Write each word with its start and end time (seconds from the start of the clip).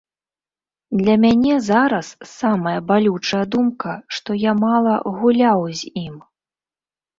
Для 1.01 1.15
мяне 1.25 1.57
зараз 1.65 2.07
самая 2.39 2.73
балючая 2.89 3.43
думка, 3.57 3.91
што 4.19 4.29
я 4.49 4.57
мала 4.65 4.99
гуляў 5.21 5.59
з 5.85 5.97
ім. 6.07 6.19